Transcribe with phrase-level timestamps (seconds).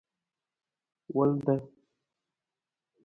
[1.13, 1.55] Wulda.